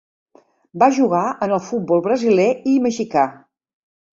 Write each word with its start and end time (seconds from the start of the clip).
Va 0.83 0.87
jugar 0.99 1.21
en 1.47 1.53
el 1.57 1.63
futbol 1.67 2.03
brasiler 2.09 2.49
i 2.73 2.77
mexicà. 2.87 3.31